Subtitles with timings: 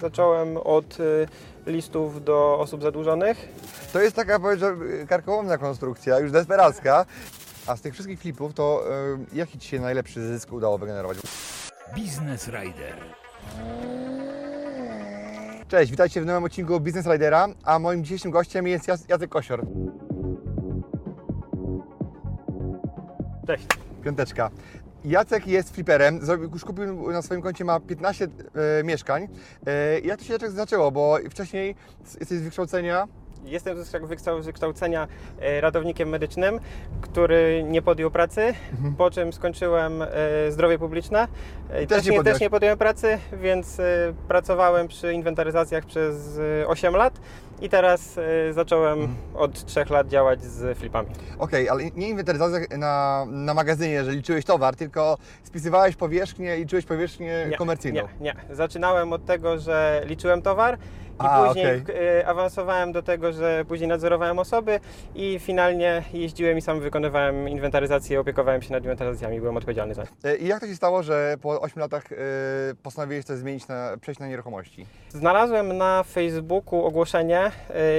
[0.00, 1.26] Zacząłem od y,
[1.66, 3.48] listów do osób zadłużonych.
[3.92, 7.06] To jest taka, powiedziałbym, karkołomna konstrukcja, już desperacka.
[7.66, 8.84] A z tych wszystkich flipów, to
[9.32, 11.18] y, jaki Ci się najlepszy zysk udało wygenerować?
[11.96, 12.94] Business Rider.
[15.68, 19.66] Cześć, witajcie w nowym odcinku Business Ridera, a moim dzisiejszym gościem jest Jac- Jacek Kosior.
[23.46, 23.66] Cześć.
[24.04, 24.50] Piąteczka.
[25.06, 26.20] Jacek jest fliperem,
[26.52, 28.24] już kupił na swoim koncie, ma 15
[28.80, 29.28] e, mieszkań.
[29.66, 30.90] E, jak to się Jacek zaczęło?
[30.90, 31.74] Bo wcześniej
[32.20, 33.08] jesteś z wykształcenia
[33.44, 35.08] Jestem z wykształ- z wykształcenia
[35.40, 36.60] e, ratownikiem medycznym,
[37.00, 38.54] który nie podjął pracy,
[38.98, 40.08] po czym skończyłem e,
[40.50, 41.28] zdrowie publiczne.
[41.72, 43.76] E, I też nie nie, też nie podjąłem pracy, więc
[44.28, 47.20] pracowałem przy inwentaryzacjach przez e, 8 lat
[47.62, 49.16] i teraz e, zacząłem Mhm.
[49.34, 51.08] od 3 lat działać z flipami.
[51.38, 56.84] Okej, ale nie inwentaryzacja na, na magazynie, że liczyłeś towar, tylko spisywałeś powierzchnię i liczyłeś
[56.84, 58.02] powierzchnię komercyjną.
[58.20, 58.54] Nie, nie.
[58.56, 60.78] Zaczynałem od tego, że liczyłem towar
[61.20, 61.84] i A, później okej.
[61.84, 64.80] k- y, awansowałem do tego, że później nadzorowałem osoby
[65.14, 70.08] i finalnie jeździłem i sam wykonywałem inwentaryzację, opiekowałem się nad inwentaryzacjami, byłem odpowiedzialny za nie.
[70.30, 72.16] E, I jak to się stało, że po 8 latach e,
[72.82, 74.86] postanowiłeś coś zmienić, na, przejść na nieruchomości?
[75.08, 77.50] Znalazłem na Facebooku ogłoszenie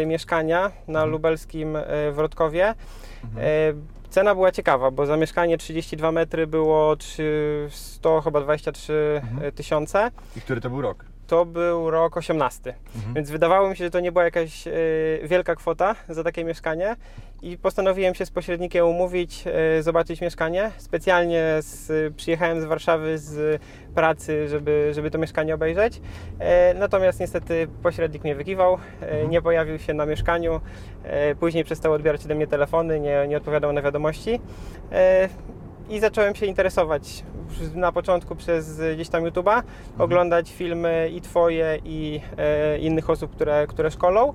[0.02, 1.10] y, mieszkania na Mhm.
[1.12, 2.70] lubelskim y, Wrodkowie.
[2.72, 9.52] Y, Cena była ciekawa, bo za mieszkanie 32 metry było 300, chyba 23 Mhm.
[9.52, 10.12] tysiące.
[10.38, 11.06] I który to był rok?
[11.28, 12.74] To był rok 18.
[12.96, 13.14] Mhm.
[13.14, 14.72] Więc wydawało mi się, że to nie była jakaś e,
[15.24, 16.96] wielka kwota za takie mieszkanie
[17.42, 20.72] i postanowiłem się z pośrednikiem umówić, e, zobaczyć mieszkanie.
[20.78, 23.62] Specjalnie z, przyjechałem z Warszawy z
[23.96, 26.02] pracy, żeby, żeby to mieszkanie obejrzeć.
[26.40, 30.62] E, natomiast niestety pośrednik mnie wykiwał, e, nie pojawił się na mieszkaniu.
[31.40, 34.40] Później przestał odbierać ode mnie telefony, nie, nie odpowiadał na wiadomości.
[35.90, 37.24] I zacząłem się interesować
[37.76, 39.64] na początku przez gdzieś tam YouTube'a,
[39.98, 44.34] oglądać filmy i Twoje, i e, innych osób, które, które szkolą.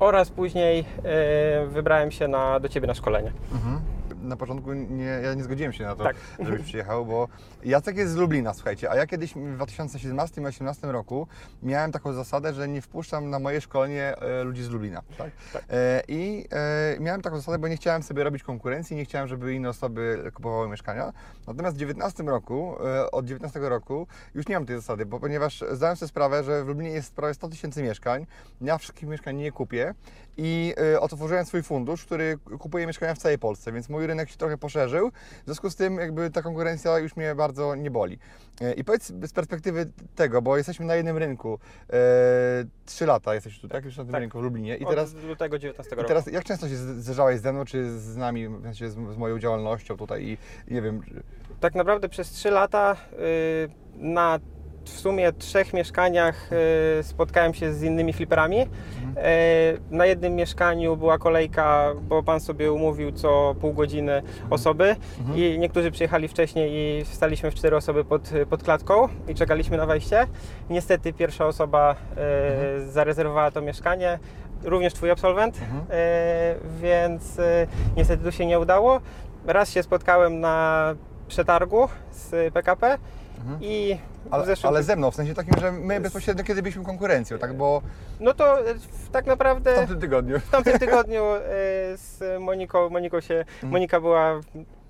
[0.00, 3.32] Oraz później e, wybrałem się na, do Ciebie na szkolenie.
[3.52, 3.80] Mhm.
[4.28, 6.16] Na początku nie, ja nie zgodziłem się na to, Tak.
[6.40, 7.28] żebyś przyjechał, bo
[7.64, 11.26] Jacek jest z Lublina, słuchajcie, a ja kiedyś w 2017-2018 roku
[11.62, 15.02] miałem taką zasadę, że nie wpuszczam na moje szkolenie e, ludzi z Lublina.
[15.18, 15.30] Tak?
[15.52, 15.62] Tak.
[15.70, 19.54] E, I e, miałem taką zasadę, bo nie chciałem sobie robić konkurencji, nie chciałem, żeby
[19.54, 21.12] inne osoby kupowały mieszkania.
[21.46, 25.64] Natomiast w 19 roku, e, od 19 roku już nie mam tej zasady, bo ponieważ
[25.72, 28.26] zdałem sobie sprawę, że w Lublinie jest prawie 100 tysięcy mieszkań,
[28.60, 29.94] ja wszystkich mieszkań nie kupię
[30.36, 34.36] i e, otworzyłem swój fundusz, który kupuje mieszkania w całej Polsce, więc mój rynek się
[34.36, 35.10] trochę poszerzył.
[35.42, 38.18] W związku z tym jakby ta konkurencja już mnie bardzo nie boli.
[38.60, 41.58] E, I powiedz z perspektywy tego, bo jesteśmy na jednym rynku,
[41.90, 41.96] e,
[42.86, 43.84] trzy lata jesteś tu, tak?
[43.84, 44.20] Już na tym Tak.
[44.20, 44.76] rynku w Lublinie.
[44.76, 46.08] I Od teraz, lutego 19 i roku.
[46.08, 49.16] teraz jak często się z- zderzałeś ze mną, czy z nami, w sensie z, z
[49.16, 50.38] moją działalnością tutaj i
[50.74, 51.02] nie wiem,
[51.60, 54.38] Tak naprawdę przez 3 lata y, na
[54.94, 56.50] w sumie trzech mieszkaniach
[57.00, 58.60] y, spotkałem się z innymi fliperami.
[58.60, 58.66] Y,
[59.90, 64.96] Na jednym mieszkaniu była kolejka, bo pan sobie umówił co pół godziny osoby
[65.34, 69.86] i niektórzy przyjechali wcześniej i staliśmy w cztery osoby pod, pod klatką i czekaliśmy na
[69.86, 70.26] wejście.
[70.70, 71.96] Niestety pierwsza osoba
[72.78, 74.18] y, zarezerwowała to mieszkanie,
[74.64, 75.84] również twój absolwent, Mhm.
[76.80, 77.36] więc
[77.96, 79.00] niestety tu się nie udało.
[79.46, 80.94] Raz się spotkałem na
[81.28, 82.98] przetargu z PKP
[83.60, 84.08] i Mhm.
[84.30, 87.54] ale, zeszłym ale ze mną, w sensie takim, że my bezpośrednio kiedy byliśmy konkurencją, tak?
[87.56, 87.82] Bo
[88.20, 88.74] No to e,
[89.12, 90.40] tak naprawdę w tamtym tygodniu.
[90.40, 91.40] w tamtym tygodniu e,
[91.96, 93.72] z Moniką, Moniką się, Mhm.
[93.72, 94.40] Monika była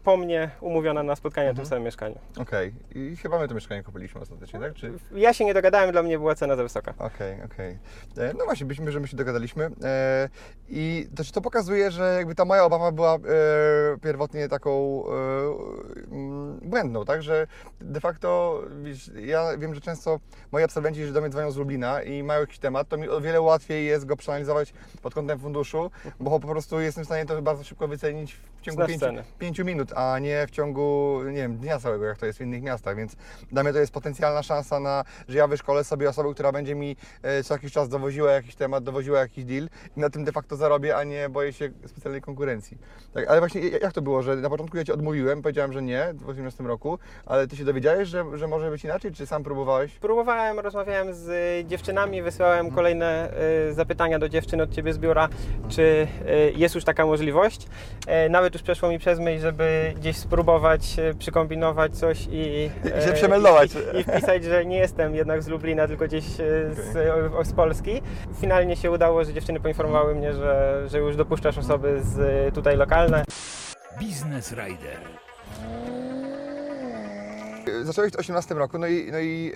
[0.05, 1.69] po mnie umówiona na spotkanie w tym Mhm.
[1.69, 2.19] samym mieszkaniu.
[2.41, 2.75] Okej.
[2.95, 4.75] I chyba my to mieszkanie kupiliśmy ostatecznie, tak?
[4.75, 4.93] Czy...
[5.15, 6.95] Ja się nie dogadałem, dla mnie była cena za wysoka.
[6.99, 7.79] Okej, okej.
[8.19, 9.71] E, No właśnie, byliśmy, że my się dogadaliśmy.
[9.85, 10.29] E,
[10.69, 13.19] I też to pokazuje, że jakby ta moja obawa była e,
[14.03, 15.11] pierwotnie taką e,
[16.11, 17.23] mm, błędną, tak?
[17.23, 17.47] Że
[17.81, 20.21] de facto, wiesz, ja wiem, że często
[20.53, 23.21] moi absolwenci, że do mnie dzwonią z Lublina i mają jakiś temat, to mi o
[23.21, 25.91] wiele łatwiej jest go przeanalizować pod kątem funduszu,
[26.21, 29.07] bo po prostu jestem w stanie to bardzo szybko wycenić w ciągu pięciu,
[29.39, 32.63] pięciu minut, a nie w ciągu, nie wiem, dnia całego, jak to jest w innych
[32.63, 33.17] miastach, więc
[33.53, 36.97] dla mnie to jest potencjalna szansa na, że ja wyszkolę sobie osobę, która będzie mi
[37.23, 40.57] e, co jakiś czas dowoziła jakiś temat, dowoziła jakiś deal i na tym de facto
[40.57, 42.79] zarobię, a nie boję się specjalnej konkurencji.
[43.15, 46.09] Tak, ale właśnie jak to było, że na początku ja Ci odmówiłem, powiedziałem, że nie
[46.13, 49.95] w 2018 roku, ale Ty się dowiedziałeś, że, że może być inaczej, czy sam próbowałeś?
[49.95, 53.31] Próbowałem, rozmawiałem z y, dziewczynami, wysyłałem kolejne
[53.71, 55.29] y, zapytania do dziewczyn od Ciebie z biura,
[55.69, 57.67] czy y, jest już taka możliwość.
[58.07, 63.03] E, Nawet już przeszło mi przez myśl, żeby gdzieś spróbować y, przykombinować coś i, I
[63.03, 63.71] się e, przemeldować.
[63.75, 66.97] I, i wpisać, że nie jestem jednak z Lublina, tylko gdzieś e, z,
[67.35, 68.03] o- z Polski.
[68.41, 73.25] Finalnie się udało, że dziewczyny poinformowały mnie, że, że już dopuszczasz osoby z tutaj lokalne.
[74.01, 74.99] Biznes Rider.
[77.83, 79.53] Zacząłeś w 18 roku, no i, no i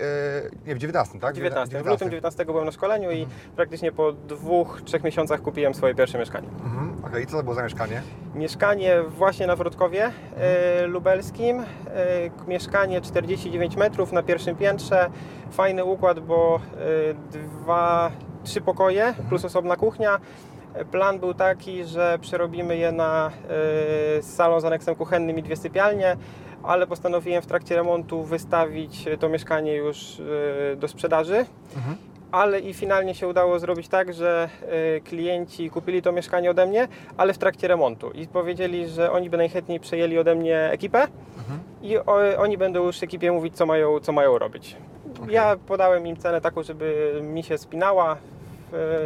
[0.65, 1.35] e, nie, w 19, tak?
[1.35, 1.83] 19.
[1.83, 6.17] W lutym 19 byłem na szkoleniu i praktycznie po dwóch, trzech miesiącach kupiłem swoje pierwsze
[6.17, 6.47] mieszkanie.
[6.63, 6.93] Mhm.
[7.05, 8.01] Okej, i co to było za mieszkanie?
[8.35, 11.59] Mieszkanie właśnie na Wrotkowie e, lubelskim.
[11.59, 11.65] E,
[12.47, 15.09] mieszkanie 49 metrów na pierwszym piętrze.
[15.51, 16.59] Fajny układ, bo
[17.31, 18.11] dwa,
[18.43, 20.19] trzy pokoje plus osobna kuchnia.
[20.91, 23.31] Plan był taki, że przerobimy je na
[24.17, 26.17] e, salon z aneksem kuchennym i dwie sypialnie,
[26.63, 31.45] ale postanowiłem w trakcie remontu wystawić to mieszkanie już e, do sprzedaży.
[32.31, 34.49] Ale i finalnie się udało zrobić tak, że
[34.97, 36.87] y, klienci kupili to mieszkanie ode mnie,
[37.17, 38.11] ale w trakcie remontu.
[38.11, 41.07] I powiedzieli, że oni by najchętniej przejęli ode mnie ekipę
[41.81, 44.75] i o, oni będą już ekipie mówić, co mają, co mają robić.
[45.29, 48.17] Ja podałem im cenę taką, żeby mi się spinała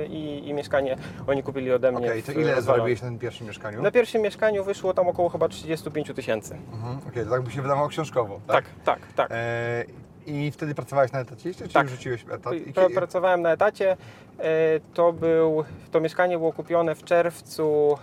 [0.09, 0.97] i, i mieszkanie
[1.27, 2.07] oni kupili ode mnie.
[2.07, 3.81] Okej, to w ile zarobiłeś na tym pierwszym mieszkaniu?
[3.81, 6.57] Na pierwszym mieszkaniu wyszło tam około chyba 35 tysięcy.
[6.73, 6.97] Mhm.
[7.07, 8.65] Okej, to tak by się wydawało książkowo, tak?
[8.83, 9.31] Tak, tak, tak.
[9.31, 9.85] E,
[10.25, 11.89] I wtedy pracowałeś na etacie jeszcze, czy Tak.
[11.89, 12.53] rzuciłeś etat?
[12.53, 13.97] I pracowałem na etacie.
[14.39, 17.97] E, To, był, to mieszkanie było kupione w czerwcu, e,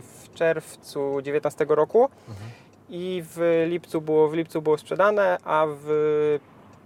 [0.00, 2.08] w czerwcu 19 roku
[2.88, 6.38] i w lipcu, było, w lipcu było sprzedane, a w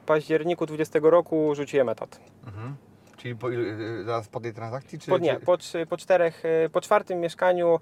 [0.07, 2.21] październiku 20 roku rzuciłem etat.
[2.47, 2.77] Mhm.
[3.23, 4.99] Czyli po, ilu- zaraz po tej transakcji?
[4.99, 5.57] Czy, Po, nie, po,
[5.89, 7.81] po czterech, e, po czwartym mieszkaniu,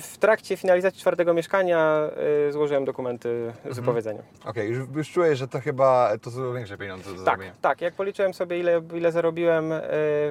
[0.00, 2.00] w, trakcie finalizacji czwartego mieszkania
[2.48, 4.22] e, złożyłem dokumenty z wypowiedzeniem.
[4.44, 7.52] Okej, już, już czuję, że to chyba to są większe pieniądze do Tak, zarobienia.
[7.60, 7.80] tak.
[7.80, 9.70] Jak policzyłem sobie, ile, ile zarobiłem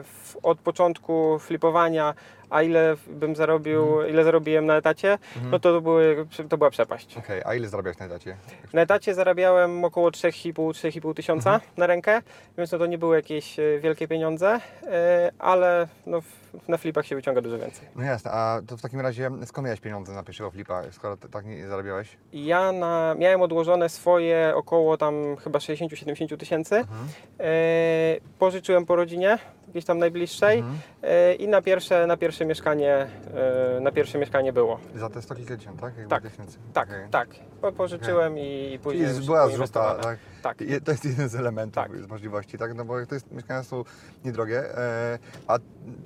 [0.03, 2.13] w, od początku flipowania,
[2.49, 4.09] a ile bym zarobił, Mhm.
[4.09, 5.17] ile zarobiłem na etacie,
[5.51, 7.17] no to, były, to była przepaść.
[7.17, 8.35] Okej, a ile zarabiałeś na etacie?
[8.73, 11.71] Na etacie zarabiałem około 3,5-3,5 tysiąca Mhm.
[11.77, 12.21] na rękę,
[12.57, 16.21] więc no to nie były jakieś e, wielkie pieniądze, e, ale no,
[16.67, 17.87] na flipach się wyciąga dużo więcej.
[17.95, 21.45] No jasne, a to w takim razie skąd miałeś pieniądze na pierwszego flipa, skoro tak
[21.45, 22.17] nie zarabiałeś?
[22.33, 25.13] Ja na, miałem odłożone swoje około tam
[25.43, 26.75] chyba 60-70 tysięcy.
[26.75, 27.07] Mhm.
[27.39, 27.45] E,
[28.39, 30.77] pożyczyłem po rodzinie, gdzieś tam najbliższej Mhm.
[31.03, 33.07] e, i na pierwsze, na pierwsze mieszkanie
[33.75, 34.79] e, na pierwsze mieszkanie było.
[34.95, 35.93] Za te 100 kilkadziesiąt, tak?
[35.97, 36.57] Jakby Tak, tysięcy.
[36.73, 37.09] Tak, Okej.
[37.11, 37.29] tak.
[37.61, 40.17] Po, pożyczyłem i, i później Czyli była zrzuta, tak?
[40.47, 40.61] Tak.
[40.61, 41.97] Je- To jest jeden z elementów, Tak.
[41.97, 42.73] z możliwości, tak?
[42.75, 43.83] No bo to jest, mieszkania są
[44.25, 44.77] niedrogie.
[44.77, 45.57] E, a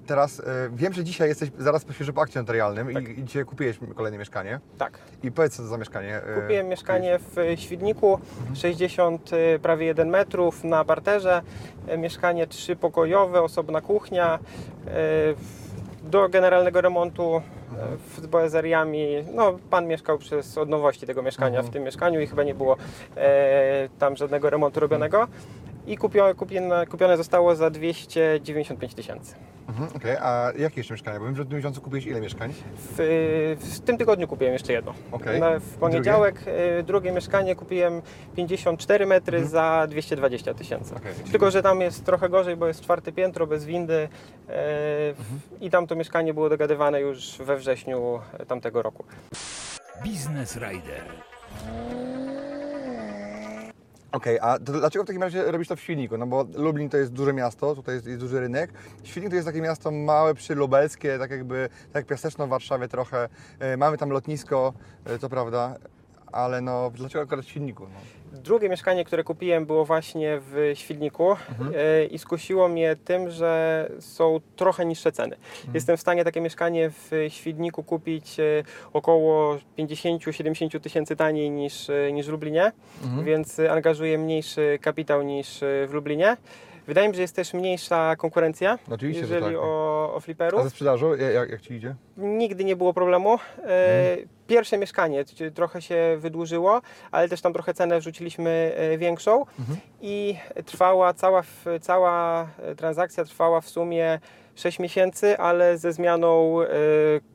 [0.07, 0.43] teraz e,
[0.73, 3.07] wiem, że dzisiaj jesteś zaraz po świeżo po akcie notarialnym Tak.
[3.09, 4.59] i, i dzisiaj kupiłeś kolejne mieszkanie.
[4.77, 4.97] tak.
[5.23, 6.15] I powiedz co to za mieszkanie.
[6.23, 8.55] e, Kupiłem mieszkanie w Świdniku, Mhm.
[8.55, 11.41] 60 y, prawie 1 metrów na parterze.
[11.87, 14.39] E, Mieszkanie trzypokojowe, osobna kuchnia.
[14.87, 14.91] e,
[16.11, 17.41] Do generalnego remontu
[18.17, 19.05] e, z boezeriami.
[19.33, 21.67] No, pan mieszkał przez od nowości tego mieszkania Mhm.
[21.67, 22.77] w tym mieszkaniu i chyba nie było
[23.17, 25.27] e, tam żadnego remontu robionego.
[25.87, 29.35] I kupio, kupione, kupione zostało za 295 tysięcy.
[29.69, 31.19] Mhm, Okej, a jakie jeszcze mieszkania?
[31.19, 32.53] Bo wiem, że w tym miesiącu kupiłeś ile mieszkań?
[32.77, 34.93] W, w tym tygodniu kupiłem jeszcze jedno.
[35.11, 35.39] Okej.
[35.39, 36.43] Na, w poniedziałek
[36.79, 38.01] y, drugie mieszkanie kupiłem
[38.35, 40.95] 54 metry za 220 tysięcy.
[40.95, 44.07] Okej, Tylko, że tam jest trochę gorzej, bo jest czwarte piętro bez windy e,
[44.47, 49.03] w- i tam to mieszkanie było dogadywane już we wrześniu tamtego roku.
[50.03, 51.03] Biznes Rider.
[54.11, 56.17] Okej, a to dlaczego w takim razie robisz to w Świdniku?
[56.17, 58.73] No bo Lublin to jest duże miasto, tutaj jest, jest duży rynek.
[59.03, 63.29] Świdnik to jest takie miasto małe, przylubelskie, tak jakby, tak jak Piaseczno w Warszawie trochę.
[63.59, 64.73] E, mamy tam lotnisko,
[65.05, 65.75] e, to prawda,
[66.31, 67.83] ale no dlaczego akurat w Świdniku?
[67.83, 68.39] No?
[68.39, 71.31] Drugie mieszkanie, które kupiłem, było właśnie w Świdniku
[71.75, 75.35] e, i skusiło mnie tym, że są trochę niższe ceny.
[75.73, 78.43] Jestem w stanie takie mieszkanie w Świdniku kupić e,
[78.93, 82.71] około 50-70 tysięcy taniej niż, e, niż w Lublinie,
[83.23, 86.37] więc e, angażuję mniejszy kapitał niż w Lublinie.
[86.87, 89.63] Wydaje mi się, że jest też mniejsza konkurencja, Oczywiście, że jeżeli tak.
[89.63, 89.67] o,
[90.13, 90.63] o A fliperów.
[90.63, 91.95] ze sprzedażą, jak, jak Ci idzie?
[92.17, 93.37] Nigdy nie było problemu.
[93.63, 94.17] E,
[94.51, 95.23] pierwsze mieszkanie
[95.55, 96.81] trochę się wydłużyło,
[97.11, 99.45] ale też tam trochę cenę wrzuciliśmy e, większą
[100.01, 101.41] i trwała cała,
[101.81, 104.19] cała e, transakcja trwała w sumie
[104.55, 106.67] 6 miesięcy, ale ze zmianą e,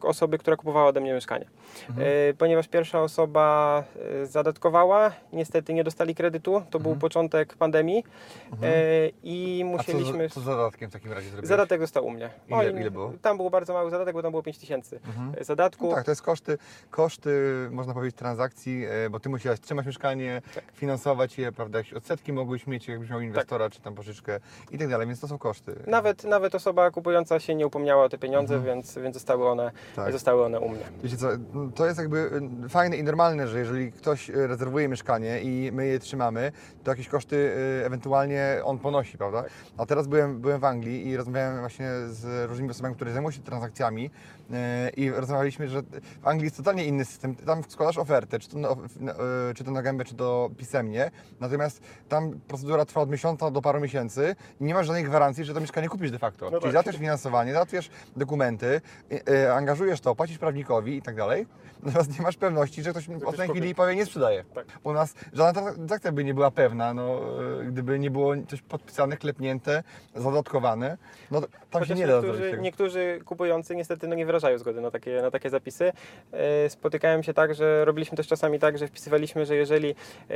[0.00, 1.44] osoby, która kupowała ode mnie mieszkanie.
[1.98, 3.84] E, Ponieważ pierwsza osoba
[4.24, 8.04] zadatkowała, niestety nie dostali kredytu, to był początek pandemii
[8.62, 10.28] e, i A co, musieliśmy...
[10.30, 11.48] co z zadatkiem w takim razie zrobić?
[11.48, 12.30] Zadatek został u mnie.
[12.48, 13.12] Ile- ile było?
[13.22, 15.44] Tam był bardzo mały zadatek, bo tam było 5 tysięcy Mhm.
[15.44, 15.88] zadatku.
[15.88, 16.58] No tak, to jest koszty,
[16.90, 17.05] koszty,
[17.70, 20.64] można powiedzieć, transakcji, e, bo ty musiałeś trzymać mieszkanie, Tak.
[20.72, 24.88] finansować je, prawda, jakieś odsetki mogłeś mieć, jakbyś miał inwestora, czy tam pożyczkę i tak
[24.88, 25.74] dalej, więc to są koszty.
[25.86, 29.82] Nawet, nawet osoba kupująca się nie upomniała o te pieniądze, więc, więc zostały, one, Mhm.
[29.96, 30.12] Tak.
[30.12, 30.84] zostały one u mnie.
[31.02, 31.28] Wiecie co,
[31.74, 32.18] to jest jakby
[32.64, 36.52] y, fajne i normalne, że jeżeli ktoś y, rezerwuje mieszkanie i my je trzymamy,
[36.84, 37.36] to jakieś koszty
[37.82, 39.44] y, ewentualnie on ponosi, prawda?
[39.78, 43.42] A teraz byłem, byłem w Anglii i rozmawiałem właśnie z różnymi osobami, które zajmują się
[43.42, 44.10] transakcjami
[44.96, 45.82] i rozmawialiśmy, że
[46.22, 47.34] w Anglii jest totalnie inny system.
[47.34, 51.10] Tam składasz ofertę, czy to na, y, czy to na gębę, czy to pisemnie,
[51.40, 55.54] natomiast tam procedura trwa od miesiąca do paru miesięcy i nie masz żadnej gwarancji, że
[55.54, 56.50] to mieszkanie kupisz de facto.
[56.50, 56.72] Czyli tak.
[56.72, 58.80] załatwiasz finansowanie, załatwiasz dokumenty,
[59.28, 61.46] y, angażujesz to, płacisz prawnikowi i tak dalej,
[61.82, 63.60] natomiast nie masz pewności, że ktoś w ostatniej kupi.
[63.60, 64.44] chwili powie, nie sprzedaje.
[64.54, 64.66] Tak.
[64.84, 67.20] U nas żadna transakcja by nie była pewna, no,
[67.68, 69.82] gdyby nie było coś podpisane, klepnięte,
[70.14, 70.98] zadatkowane,
[71.30, 71.48] no tam
[71.84, 75.30] się Chociaż nie da niektórzy, niektórzy kupujący niestety no, nie wyrażają zgody na takie, na
[75.30, 75.92] takie zapisy.
[76.32, 80.34] E, Spotykałem się tak, że robiliśmy też czasami tak, że wpisywaliśmy, że jeżeli e,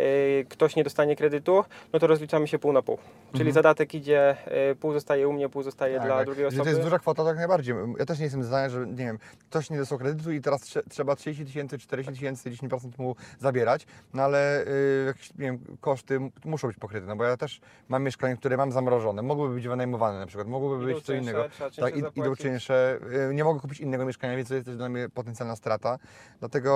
[0.49, 2.99] ktoś nie dostanie kredytu, no to rozliczamy się pół na pół.
[3.37, 6.00] Czyli zadatek idzie, e, pół zostaje u mnie, pół zostaje Mhm.
[6.02, 6.26] Tak, dla tak.
[6.26, 6.62] drugiej osoby.
[6.62, 7.75] to jest duża kwota, to jak najbardziej.
[7.99, 9.19] Ja też nie jestem zdania, że nie wiem,
[9.50, 13.87] ktoś nie dostał kredytu i teraz trze- trzeba 30 tysięcy, 40 tysięcy, 10% mu zabierać,
[14.14, 18.02] no ale y, jakieś nie wiem, koszty muszą być pokryte, no bo ja też mam
[18.04, 21.45] mieszkanie, które mam zamrożone, mogłyby być wynajmowane na przykład, mogłoby Idą być co innego.
[21.45, 22.99] czynsze Tak, i- idą czynsze.
[23.30, 25.99] Y, Nie mogę kupić innego mieszkania, więc to jest też dla mnie potencjalna strata.
[26.40, 26.70] Dlatego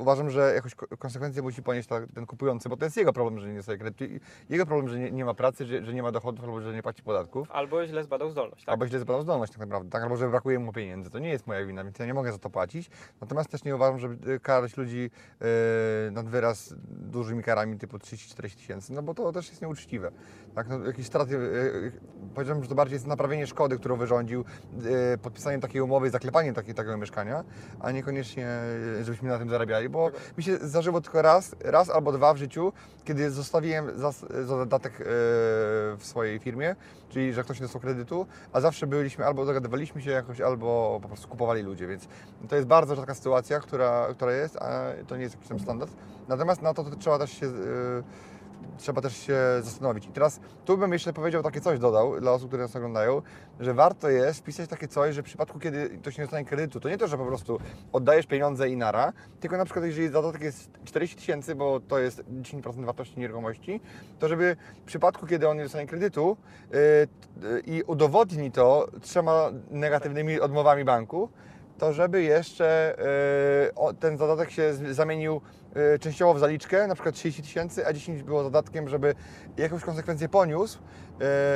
[0.00, 3.48] uważam, że jakoś ko- konsekwencje musi ponieść ten kupujący, bo to jest jego problem, że
[3.48, 4.04] nie dostaje kredytu.
[4.48, 6.82] Jego problem, że nie, nie ma pracy, że, że nie ma dochodów albo że nie
[6.82, 7.50] płaci podatków.
[7.50, 8.64] Albo źle zbadał zdolność.
[8.64, 8.72] Tak?
[8.72, 10.02] Albo źle zbadał zdolność tak naprawdę, tak?
[10.02, 11.10] albo że brakuje mu pieniędzy.
[11.10, 12.90] To nie jest moja wina, więc ja nie mogę za to płacić.
[13.20, 18.56] Natomiast też nie uważam, żeby y, karać ludzi yy, nad wyraz dużymi karami typu 30-40
[18.56, 20.10] tysięcy, no bo to też jest nieuczciwe.
[20.54, 20.68] Tak?
[20.68, 21.92] No, jakieś straty, yy,
[22.34, 26.10] powiedziałbym, że to bardziej jest naprawienie szkody, którą wyrządził yy, podpisaniem takiej umowy i
[26.54, 27.44] takiego mieszkania,
[27.80, 28.48] a niekoniecznie,
[28.96, 32.36] yy, żebyśmy na tym zarabiali, bo mi się zdarzyło tylko raz, raz albo dwa w
[32.36, 32.72] życiu,
[33.04, 36.76] kiedy zostawiłem zas, zadatek yy, w swojej firmie,
[37.08, 41.08] czyli że ktoś nie dostał kredytu, a zawsze byliśmy albo dogadywaliśmy się jakoś, albo po
[41.08, 42.08] prostu kupowali ludzie, więc
[42.48, 45.90] to jest bardzo rzadka sytuacja, która, która jest, a to nie jest jakiś tam standard.
[46.28, 48.02] Natomiast na to, to trzeba też się yy,
[48.78, 50.06] trzeba też się zastanowić.
[50.06, 53.22] I teraz tu bym jeszcze powiedział takie coś, dodał dla osób, które nas oglądają,
[53.60, 56.88] że warto jest wpisać takie coś, że w przypadku, kiedy ktoś nie dostanie kredytu, to
[56.88, 57.58] nie to, że po prostu
[57.92, 62.22] oddajesz pieniądze i nara, tylko na przykład jeżeli zadatek jest 40 tysięcy, bo to jest
[62.42, 63.80] 10% wartości nieruchomości,
[64.18, 66.36] to żeby w przypadku, kiedy on nie dostanie kredytu
[66.70, 66.78] yy,
[67.42, 71.28] yy, i udowodni to trzema negatywnymi odmowami banku,
[71.78, 72.96] to żeby jeszcze
[73.82, 75.40] yy, ten zadatek się zamienił
[76.00, 79.14] częściowo w zaliczkę, na przykład 30 tysięcy, a 10 było zadatkiem, żeby
[79.56, 80.78] jakąś konsekwencję poniósł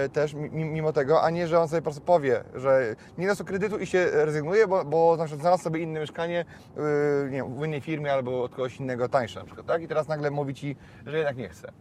[0.02, 3.26] yy, też mi- mimo tego, a nie, że on sobie po prostu powie, że nie
[3.26, 6.44] dostał kredytu i się rezygnuje, bo, bo na znalazł sobie inne mieszkanie
[6.76, 6.82] yy,
[7.30, 9.82] nie wiem, w innej firmie albo od kogoś innego tańsze na przykład, tak?
[9.82, 11.72] I teraz nagle mówi Ci, że jednak nie chce.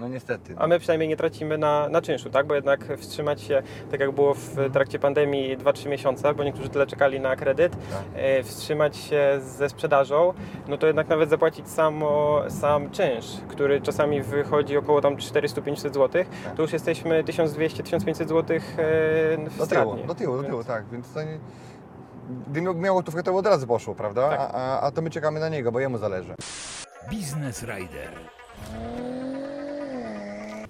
[0.00, 0.54] No niestety.
[0.58, 2.46] A my przynajmniej nie tracimy na, na czynszu, tak?
[2.46, 6.86] Bo jednak wstrzymać się, tak jak było w trakcie pandemii 2-3 miesiące, bo niektórzy tyle
[6.86, 8.02] czekali na kredyt, Tak.
[8.14, 10.32] e, wstrzymać się ze sprzedażą,
[10.68, 16.08] no to jednak nawet zapłacić samo, sam czynsz, który czasami wychodzi około tam 400-500 zł,
[16.44, 16.54] Tak.
[16.56, 18.60] to już jesteśmy 1200-1500 zł e,
[19.50, 20.84] w Do tyłu, do tyłu, do tyłu, Więc- tak.
[20.92, 21.38] Więc to nie...
[22.46, 24.28] Gdyby miał- miał gotówkę, to by od razu poszło, prawda?
[24.28, 24.40] Tak.
[24.40, 26.34] A, a, a to my czekamy na niego, bo jemu zależy.
[27.10, 28.10] Biznes Rider.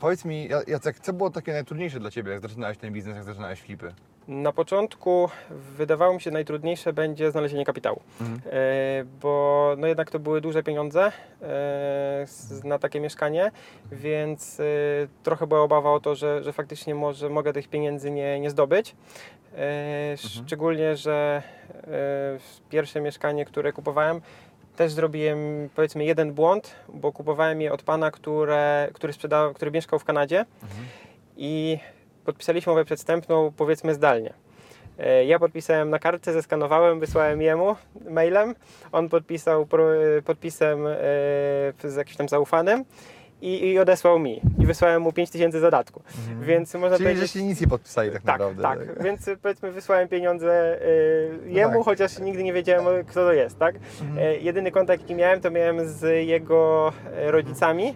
[0.04, 3.25] Powiedz mi, Ja- Jacek, co było takie najtrudniejsze dla Ciebie, jak zaczynałeś ten biznes, jak
[3.25, 3.94] zaczynałeś flipy?
[4.28, 8.40] Na początku wydawało mi się najtrudniejsze będzie znalezienie kapitału, Mhm.
[8.52, 12.26] e, bo no jednak to były duże pieniądze e,
[12.64, 13.50] na takie mieszkanie,
[13.92, 14.64] więc e,
[15.23, 18.96] trochę była obawa o to, że, że faktycznie może mogę tych pieniędzy nie, nie zdobyć.
[19.56, 21.42] E, Szczególnie, że
[22.70, 24.20] pierwsze mieszkanie, które kupowałem,
[24.76, 29.99] też zrobiłem powiedzmy jeden błąd, bo kupowałem je od pana, które, który, sprzedał, który mieszkał
[29.99, 30.45] w Kanadzie
[31.37, 31.78] i
[32.25, 34.33] podpisaliśmy umowę przedstępną powiedzmy zdalnie.
[34.99, 37.76] E, Ja podpisałem na kartce, zeskanowałem, wysłałem jemu
[38.11, 38.54] mailem.
[38.93, 39.85] On podpisał pro,
[40.25, 40.90] podpisem e,
[41.85, 42.85] z jakimś tam zaufanym
[43.44, 44.40] i, i odesłał mi.
[44.58, 46.02] I wysłałem mu 5000 zadatku.
[46.40, 46.98] Więc można Mhm.
[46.98, 47.22] Czyli powiedzieć...
[47.22, 48.62] żeście nic nie podpisali tak, Tak, naprawdę.
[48.62, 49.02] tak.
[49.04, 51.84] Więc y, powiedzmy wysłałem pieniądze y, jemu, tak.
[51.84, 53.74] chociaż nigdy nie wiedziałem kto to jest, tak?
[54.00, 54.18] Mhm.
[54.18, 57.94] E, jedyny kontakt jaki miałem to miałem z jego e, rodzicami,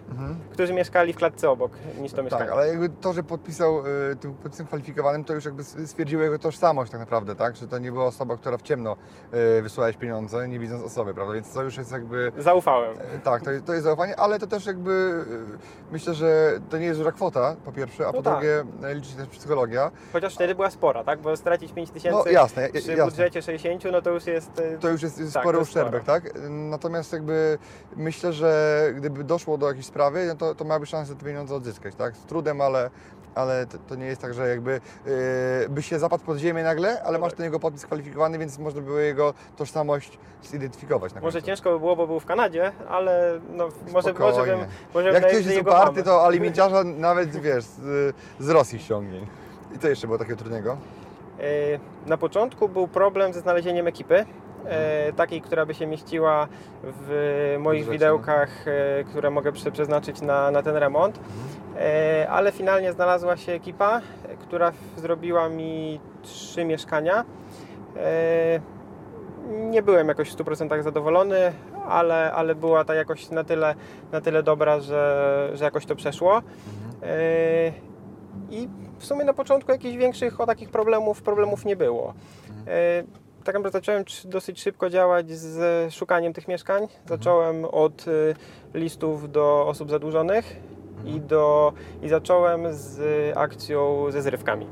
[0.51, 2.43] którzy mieszkali w klatce obok niż to mieszkanie.
[2.43, 2.49] Mhm.
[2.49, 3.79] Tak, ale jakby to, że podpisał
[4.11, 7.55] y, tym podpisem kwalifikowanym, to już jakby stwierdziło jego tożsamość tak naprawdę, tak?
[7.55, 8.95] Że to nie była osoba, która w ciemno
[9.57, 11.33] y, wysłałeś pieniądze, nie widząc osoby, prawda?
[11.33, 12.31] Więc to już jest jakby...
[12.37, 12.95] Zaufałem.
[13.15, 15.25] e, Tak, to, to jest zaufanie, ale to też jakby
[15.91, 18.33] myślę, że to nie jest duża kwota, po pierwsze, a No po tak.
[18.33, 19.91] drugie e, liczy się też psychologia.
[20.13, 21.19] Chociaż wtedy była spora, tak?
[21.21, 23.05] Bo stracić 5 tysięcy No jasne, ja- przy jasne.
[23.05, 24.59] budżecie 60, no to już jest...
[24.59, 26.33] y, To już jest, Tak, spory uszczerbek, tak?
[26.49, 27.57] Natomiast jakby
[27.95, 31.95] myślę, że gdyby doszło do jakiejś sprawy, no to, to miałby szansę te pieniądze odzyskać,
[31.95, 32.15] tak?
[32.15, 32.89] Z trudem, ale,
[33.35, 35.11] ale to, to nie jest tak, że jakby yy,
[35.69, 37.37] by się zapadł pod ziemię nagle, ale No masz tak.
[37.37, 41.47] ten jego podpis kwalifikowany, więc można było jego tożsamość zidentyfikować na Może końcu.
[41.47, 44.59] ciężko by było, bo był w Kanadzie, ale no, może, może bym...
[44.93, 49.21] Może Jak ktoś jest uparty, to alimenciarza nawet, wiesz, z, z Rosji ściągnie.
[49.75, 50.77] I to jeszcze było takiego trudnego?
[51.39, 51.43] E,
[52.09, 54.25] Na początku był problem ze znalezieniem ekipy,
[54.65, 56.47] e, takiej, która by się mieściła
[56.83, 57.91] w moich Budżecie.
[57.91, 61.19] widełkach, e, które mogę prze- przeznaczyć na, na ten remont.
[61.79, 64.01] E, Ale finalnie znalazła się ekipa,
[64.39, 67.25] która zrobiła mi trzy mieszkania.
[67.97, 68.59] E,
[69.49, 71.53] Nie byłem jakoś w 100% zadowolony,
[71.87, 73.75] ale, ale była ta jakość na tyle,
[74.11, 76.37] na tyle dobra, że, że jakoś to przeszło.
[76.37, 77.71] E,
[78.49, 78.69] I
[78.99, 82.13] w sumie na początku jakichś większych o takich problemów, problemów nie było.
[83.43, 86.87] Tak naprawdę zacząłem dosyć szybko działać z szukaniem tych mieszkań.
[87.05, 88.05] Zacząłem od
[88.73, 90.59] listów do osób zadłużonych
[91.05, 93.01] i, do, i zacząłem z
[93.37, 94.67] akcją ze zrywkami.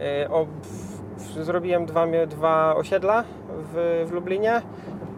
[0.00, 0.46] E, O,
[1.18, 4.62] w, zrobiłem dwa, dwa osiedla w, w Lublinie.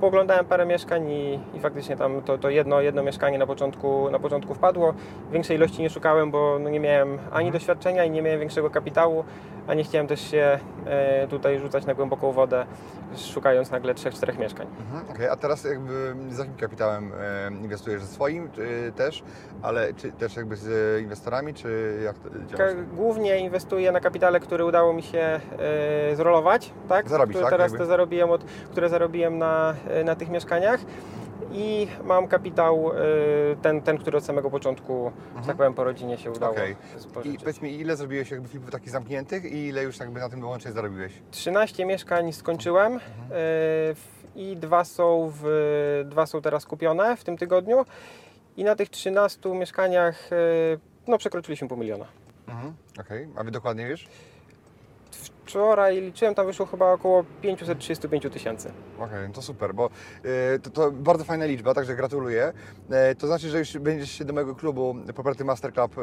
[0.01, 4.19] Poglądałem parę mieszkań i, i faktycznie tam to, to jedno, jedno mieszkanie na początku, na
[4.19, 4.95] początku wpadło.
[5.33, 9.25] Większej ilości nie szukałem, bo no nie miałem ani doświadczenia i nie miałem większego kapitału,
[9.69, 12.67] a nie chciałem też się e, tutaj rzucać na głęboką wodę,
[13.17, 14.67] szukając nagle trzech, czterech mieszkań.
[14.81, 18.03] Mhm, Okej, a teraz jakby z jakim kapitałem e, inwestujesz?
[18.03, 19.23] Ze swoim czy, też,
[19.63, 22.29] ale czy też jakby z inwestorami, czy jak to?
[22.95, 25.41] Głównie inwestuję na kapitale, który udało mi się
[26.09, 27.09] e, zrolować, tak?
[27.09, 27.79] Zarobić, które tak, teraz jakby?
[27.79, 30.81] te zarobiłem od, które zarobiłem na, e, na tych mieszkaniach.
[31.53, 32.97] I mam kapitał e,
[33.63, 36.77] ten, ten, który od samego początku, że tak powiem, po rodzinie się udało Mhm.
[37.17, 37.33] Okej.
[37.35, 40.45] I powiedz mi, ile zrobiłeś jakby flipów takich zamkniętych i ile już jakby na tym
[40.45, 41.13] łącznie zarobiłeś?
[41.31, 43.09] 13 mieszkań skończyłem Mhm.
[43.31, 45.45] w- i dwa są, w,
[46.11, 47.85] dwa są teraz kupione w tym tygodniu.
[48.57, 50.37] I na tych 13 mieszkaniach e,
[51.07, 52.05] no, przekroczyliśmy pół miliona.
[52.49, 52.75] Mhm.
[53.01, 54.09] Okej, a wy dokładnie wiesz?
[55.53, 58.73] Wczoraj liczyłem, tam wyszło chyba około 535 tysięcy.
[58.99, 59.91] Okej, no to super, bo
[60.55, 62.53] e, to, to bardzo fajna liczba, także gratuluję.
[62.91, 65.95] E, to znaczy, że już będziesz się do mojego klubu Poparty Master Club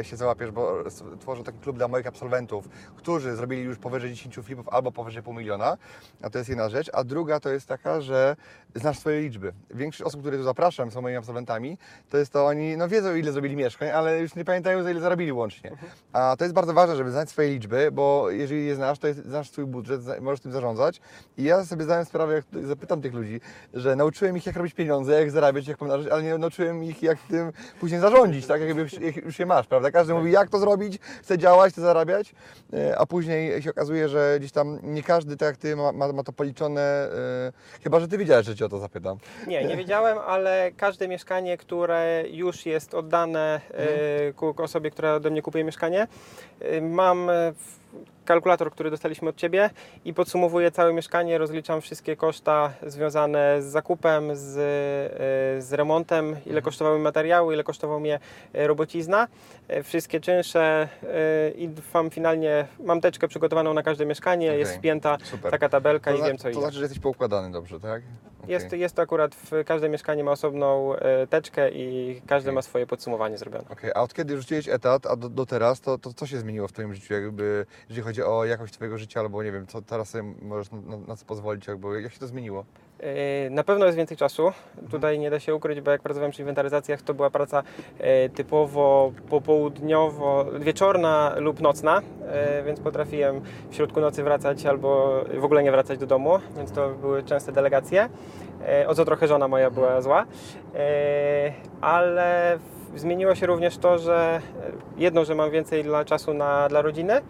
[0.00, 4.10] e, się załapiesz, bo s- tworzę taki klub dla moich absolwentów, którzy zrobili już powyżej
[4.10, 5.76] 10 flipów albo powyżej pół miliona,
[6.22, 6.90] a to jest jedna rzecz.
[6.92, 8.36] A druga to jest taka, że
[8.74, 9.52] znasz swoje liczby.
[9.70, 11.78] Większość osób, które tu zapraszam, są moimi absolwentami,
[12.10, 15.00] to jest to oni, no wiedzą ile zrobili mieszkań, ale już nie pamiętają za ile
[15.00, 15.70] zarobili łącznie.
[16.12, 19.50] A to jest bardzo ważne, żeby znać swoje liczby, bo jeżeli je znasz, jest, znasz
[19.50, 21.00] swój budżet, możesz tym zarządzać.
[21.38, 23.40] I ja sobie zdałem sprawę, jak zapytam tych ludzi,
[23.74, 27.18] że nauczyłem ich jak robić pieniądze, jak zarabiać, jak pomnażać, ale nie nauczyłem ich jak
[27.30, 28.60] tym później zarządzić, tak?
[28.60, 29.90] Jak już, jak już je masz, prawda?
[29.90, 32.34] Każdy mówi jak to zrobić, chce działać, chce zarabiać,
[32.72, 36.12] e, a później się okazuje, że gdzieś tam nie każdy tak jak ty ma, ma,
[36.12, 37.52] ma to policzone, e,
[37.82, 39.18] chyba, że ty wiedziałeś, że cię o to zapytam.
[39.46, 43.60] Nie, nie wiedziałem, ale każde mieszkanie, które już jest oddane
[44.36, 46.06] ku osobie, która do mnie kupuje mieszkanie,
[46.60, 47.83] e, mam w-
[48.24, 49.70] kalkulator, który dostaliśmy od Ciebie
[50.04, 56.62] i podsumowuję całe mieszkanie, rozliczam wszystkie koszta związane z zakupem, z, e, z remontem, ile
[56.62, 58.18] kosztowały mi materiały, ile kosztował mnie
[58.54, 59.28] e, robocizna,
[59.68, 60.88] e, wszystkie czynsze
[61.56, 65.50] i mam finalnie, mam teczkę przygotowaną na każde mieszkanie, jest Okej, spięta super.
[65.50, 66.60] taka tabelka To, i wiem co to ile.
[66.60, 68.02] znaczy, że jesteś poukładany dobrze, tak?
[68.44, 68.52] Okej.
[68.52, 72.54] Jest, jest to akurat w każde mieszkanie ma osobną e, teczkę i każdy Okej.
[72.54, 73.64] ma swoje podsumowanie zrobione.
[73.70, 76.68] Okej, a od kiedy rzuciłeś etat, a do, do teraz, to, to co się zmieniło
[76.68, 80.08] w Twoim życiu, jakby, jeżeli chodzi o jakość Twojego życia, albo nie wiem, co teraz
[80.08, 82.64] sobie możesz na, na, na co pozwolić, jakby, jak się to zmieniło?
[83.50, 84.52] Na pewno jest więcej czasu.
[84.90, 87.62] Tutaj nie da się ukryć, bo jak pracowałem przy inwentaryzacjach, to była praca
[87.98, 93.40] e, typowo popołudniowo, wieczorna lub nocna, e, więc potrafiłem
[93.70, 97.52] w środku nocy wracać albo w ogóle nie wracać do domu, więc to były częste
[97.52, 98.08] delegacje.
[98.68, 100.26] E, O co trochę żona moja była zła.
[101.80, 102.58] Ale
[102.96, 104.40] zmieniło się również to, że
[104.96, 107.20] jedno, że mam więcej dla czasu na, dla rodziny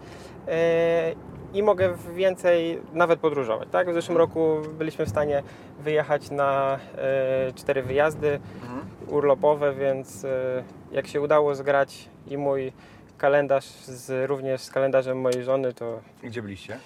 [1.55, 3.69] i mogę więcej nawet podróżować.
[3.71, 3.89] Tak?
[3.89, 5.43] W zeszłym roku byliśmy w stanie
[5.79, 8.39] wyjechać na e, cztery wyjazdy
[9.07, 12.71] urlopowe, więc e, jak się udało zgrać i mój
[13.17, 16.77] kalendarz z, również z kalendarzem mojej żony, to Gdzie byliście?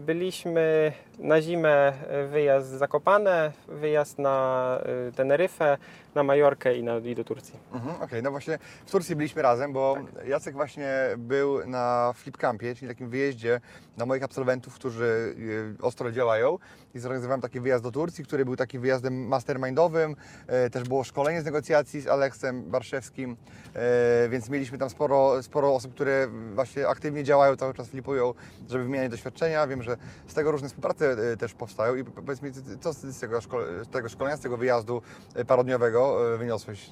[0.00, 4.78] byliśmy na zimę e, wyjazd Zakopane, wyjazd na
[5.16, 5.78] Teneryfę,
[6.14, 7.58] na Majorkę i, na, i do Turcji.
[7.72, 9.96] Mhm, Okej, no właśnie w Turcji byliśmy razem, bo
[10.26, 13.60] Jacek właśnie był na Flipcampie, czyli takim wyjeździe
[13.96, 15.34] dla moich absolwentów, którzy
[15.78, 16.58] y, ostro działają.
[16.94, 21.42] I zorganizowałem taki wyjazd do Turcji, który był takim wyjazdem mastermindowym, e, też było szkolenie
[21.42, 23.36] z negocjacji z Aleksem Barszewskim,
[23.74, 28.34] e, więc mieliśmy tam sporo, sporo osób, które właśnie aktywnie działają, cały czas flipują,
[28.68, 29.66] żeby wymieniać doświadczenia.
[29.66, 29.96] Wiem, że
[30.26, 31.94] z tego różne współprace e, też powstają.
[31.94, 35.02] I po- powiedz mi, co z tego, szko- z tego szkolenia, z tego wyjazdu
[35.34, 36.90] e, parodniowego e, wyniosłeś?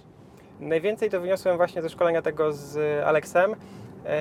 [0.60, 3.56] Najwięcej to wyniosłem właśnie ze szkolenia tego z Aleksem.
[4.06, 4.18] E,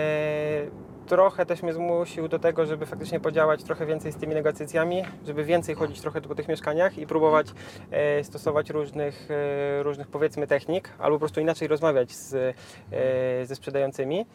[1.08, 5.43] trochę też mnie zmusił do tego, żeby faktycznie podziałać trochę więcej z tymi negocjacjami, żeby
[5.43, 7.47] więcej chodzić trochę po tych mieszkaniach i próbować
[7.91, 9.28] e, stosować różnych,
[9.82, 12.56] różnych powiedzmy technik, albo po prostu inaczej rozmawiać z,
[13.43, 14.26] ze sprzedającymi.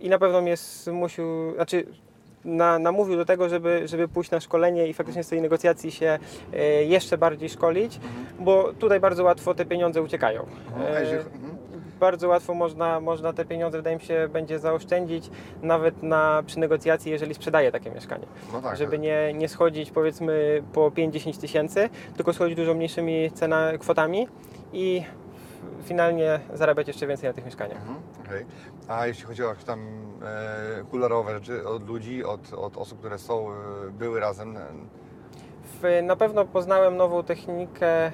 [0.00, 1.86] I na pewno mnie zmusił, znaczy
[2.48, 6.18] na, namówił do tego, żeby, żeby pójść na szkolenie i faktycznie z tej negocjacji się
[6.52, 8.00] e, jeszcze bardziej szkolić,
[8.40, 10.46] bo tutaj bardzo łatwo te pieniądze uciekają.
[10.66, 11.56] Mhm, E, mhm.
[12.00, 15.30] bardzo łatwo można, można te pieniądze, wydaje mi się, będzie zaoszczędzić
[15.62, 18.26] nawet na, przy negocjacji, jeżeli sprzedaje takie mieszkanie.
[18.52, 23.72] No tak, żeby nie, nie schodzić powiedzmy po 5-10 tysięcy, tylko schodzić dużo mniejszymi cena,
[23.78, 24.28] kwotami
[24.72, 25.02] i
[25.82, 27.78] finalnie zarabiać jeszcze więcej na tych mieszkaniach.
[27.78, 28.46] Mhm, okej.
[28.88, 29.80] A jeśli chodzi o jakieś tam
[30.22, 30.84] e,
[31.32, 33.54] rzeczy od ludzi, od, od osób, które są, e,
[33.90, 34.60] były razem, e,
[36.02, 38.10] na pewno poznałem nową technikę, e,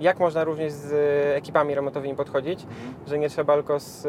[0.00, 0.92] jak można również z
[1.36, 2.66] ekipami remontowymi podchodzić,
[3.06, 4.06] że nie trzeba tylko z,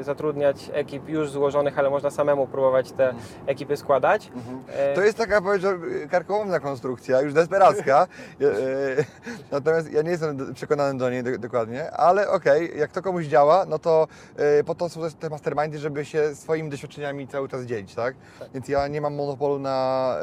[0.00, 3.14] e, zatrudniać ekip już złożonych, ale można samemu próbować te
[3.46, 4.30] ekipy składać.
[4.68, 5.70] E, To jest taka, powiedzmy,
[6.10, 8.06] karkołomna konstrukcja, już desperacka.
[9.52, 13.66] Natomiast ja nie jestem przekonany do niej do, dokładnie, ale okej, jak to komuś działa,
[13.66, 14.06] no to
[14.66, 18.14] po to są też te mastermindy, żeby się swoimi doświadczeniami cały czas dzielić, tak?
[18.54, 20.16] Więc ja nie mam monopolu na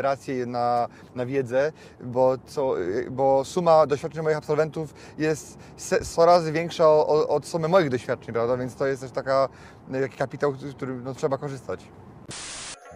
[0.00, 2.74] rację, na, na wiedzę, bo, co,
[3.10, 7.88] bo suma doświadczeń moich absolwentów jest se, 100 razy większa o, o, od sumy moich
[7.90, 8.56] doświadczeń, prawda?
[8.56, 9.48] Więc to jest też taka,
[9.92, 11.80] e, taki kapitał, z którym no, trzeba korzystać.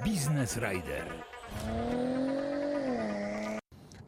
[0.05, 1.05] Biznes Rider.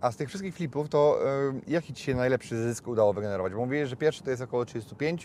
[0.01, 1.19] A z tych wszystkich flipów, to
[1.67, 3.53] y, jaki Ci się najlepszy zysk udało wygenerować?
[3.53, 5.25] Bo mówiłeś, że pierwszy to jest około 35,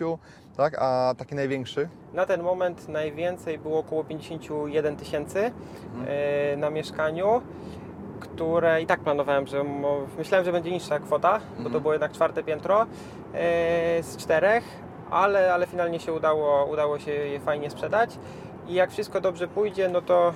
[0.58, 0.76] tak?
[0.80, 1.90] A taki największy?
[2.14, 5.52] Na ten moment najwięcej było około 51 tysięcy
[5.86, 6.08] Mhm.
[6.54, 7.42] e, na mieszkaniu,
[8.20, 9.64] które i tak planowałem, że
[10.18, 11.74] myślałem, że będzie niższa kwota, bo Mhm.
[11.74, 12.86] to było jednak czwarte piętro e,
[14.04, 14.64] z czterech,
[15.10, 18.20] ale, ale finalnie się udało, udało się je fajnie sprzedać.
[18.68, 20.34] I jak wszystko dobrze pójdzie, no to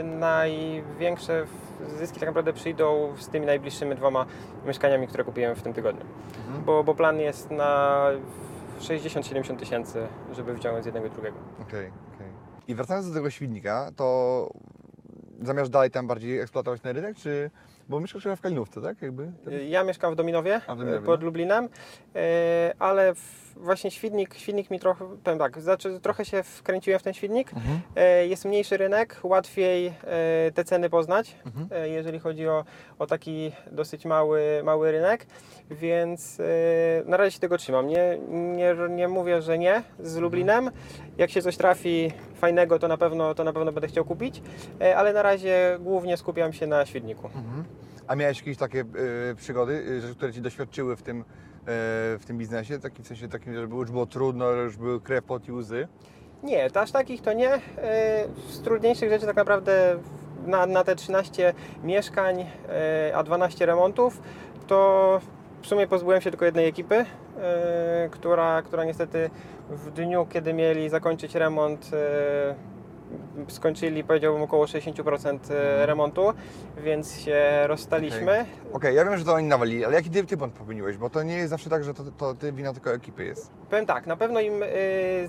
[0.00, 1.44] e, największe
[1.98, 4.26] zyski tak naprawdę przyjdą z tymi najbliższymi dwoma
[4.66, 6.04] mieszkaniami, które kupiłem w tym tygodniu.
[6.46, 6.64] Mhm.
[6.64, 8.02] Bo, bo plan jest na
[8.80, 11.36] 60-70 tysięcy, żeby wyciągnąć z jednego i drugiego.
[11.62, 12.26] Okej, okej.
[12.68, 14.48] I wracając do tego świdnika, to
[15.46, 17.50] zamiast dalej tam bardziej eksploatować ten rynek, czy...
[17.88, 19.02] Bo mieszkasz chyba w Kalinówce, tak?
[19.02, 19.32] Jakby?
[19.68, 21.26] Ja mieszkam w Dominowie, A, w Dominowie, pod no.
[21.26, 21.68] Lublinem,
[22.14, 27.02] e, ale w, właśnie świdnik, świdnik mi trochę, powiem tak, znaczy trochę się wkręciłem w
[27.02, 27.52] ten świdnik.
[27.54, 27.80] Mhm.
[27.96, 29.92] E, Jest mniejszy rynek, łatwiej e,
[30.54, 31.68] te ceny poznać, Mhm.
[31.72, 32.64] e, jeżeli chodzi o,
[32.98, 35.26] o taki dosyć mały, mały rynek,
[35.70, 36.38] więc
[37.06, 37.86] na razie się tego trzymam.
[37.86, 40.70] Nie, nie, nie mówię, że nie z Lublinem.
[41.18, 44.42] Jak się coś trafi fajnego, to na pewno, to na pewno będę chciał kupić,
[44.96, 47.26] ale na razie głównie skupiam się na świdniku.
[47.26, 47.64] Mhm.
[48.06, 48.80] A miałeś jakieś takie
[49.30, 51.24] y, przygody, rzeczy, które Ci doświadczyły w tym,
[51.66, 52.78] w tym biznesie?
[52.78, 55.88] Taki, w sensie takim, że było- już było trudno, już były krew, pot i łzy?
[56.42, 57.54] Nie, to aż takich to nie.
[57.54, 57.60] E,
[58.50, 59.96] Z trudniejszych rzeczy tak naprawdę
[60.46, 64.22] na, na te 13 mieszkań, e, a 12 remontów,
[64.66, 65.20] to
[65.62, 66.94] w sumie pozbyłem się tylko jednej ekipy,
[67.40, 69.30] e, która, która niestety
[69.70, 72.54] w dniu, kiedy mieli zakończyć remont, e,
[73.48, 75.38] skończyli powiedziałbym około 60%
[75.84, 76.32] remontu,
[76.76, 78.46] więc się rozstaliśmy.
[78.72, 80.96] Okej, ja wiem, że to oni nawalili, ale jaki ty, błąd popełniłeś?
[80.96, 83.50] Bo to nie jest zawsze tak, że to, to ty wina tylko ekipy jest.
[83.70, 85.28] Powiem tak, na pewno im y,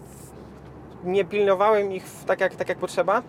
[1.03, 3.19] nie pilnowałem ich tak jak, tak jak potrzeba.
[3.19, 3.23] Y,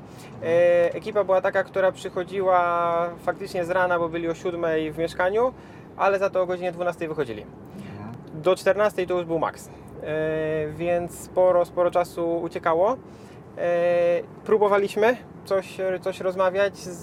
[0.93, 5.55] ekipa była taka, która przychodziła faktycznie z rana, bo byli o 7 w mieszkaniu,
[5.97, 7.47] ale za to o godzinie 12 wychodzili.
[8.35, 9.71] Do 14 to już był maks.
[10.77, 12.97] Więc sporo, sporo czasu uciekało.
[13.59, 17.03] Y, próbowaliśmy coś, coś rozmawiać z,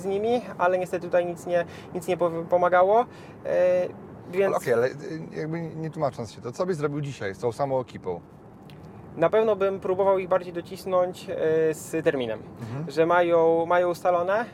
[0.00, 3.02] z nimi, ale niestety tutaj nic nie, nic nie po- pomagało.
[3.02, 3.06] Y,
[4.30, 4.92] więc Okej, ale y,
[5.36, 8.20] jakby nie tłumacząc się, to co byś zrobił dzisiaj z tą samą ekipą?
[9.16, 11.34] Na pewno bym próbował ich bardziej docisnąć e,
[11.74, 12.90] z terminem, Mhm.
[12.90, 14.44] że mają, mają ustalone.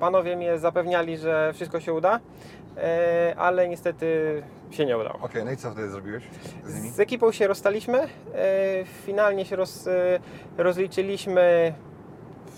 [0.00, 2.20] Panowie mnie zapewniali, że wszystko się uda, e,
[3.36, 5.18] ale niestety się nie udało.
[5.22, 6.24] Okej, no i co wtedy zrobiłeś
[6.64, 6.90] z nimi?
[6.90, 8.08] Z ekipą się rozstaliśmy, e,
[9.06, 10.20] finalnie się roz, e,
[10.58, 11.74] rozliczyliśmy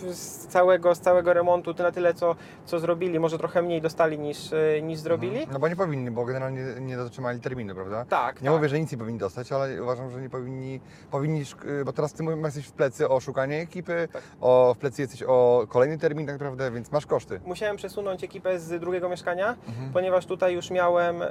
[0.00, 3.20] z całego, z całego remontu na tyle, co, co zrobili.
[3.20, 5.32] Może trochę mniej dostali niż, e, niż zrobili.
[5.36, 5.52] Mhm.
[5.52, 8.04] No bo nie powinni, bo generalnie nie dotrzymali terminu, prawda?
[8.04, 8.56] Tak, Nie tak.
[8.56, 11.42] mówię, że nic nie powinni dostać, ale uważam, że nie powinni, powinni,
[11.84, 14.22] bo teraz ty jesteś w plecy o szukanie ekipy, Tak.
[14.40, 17.40] o, w plecy jesteś o kolejny termin tak naprawdę, więc masz koszty.
[17.46, 19.92] Musiałem przesunąć ekipę z drugiego mieszkania, Mhm.
[19.92, 21.28] ponieważ tutaj już miałem e,